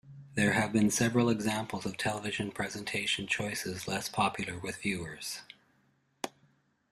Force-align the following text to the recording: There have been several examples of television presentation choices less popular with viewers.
There 0.33 0.53
have 0.53 0.73
been 0.73 0.89
several 0.89 1.29
examples 1.29 1.85
of 1.85 1.95
television 1.95 2.49
presentation 2.51 3.27
choices 3.27 3.87
less 3.87 4.09
popular 4.09 4.57
with 4.57 4.81
viewers. 4.81 5.41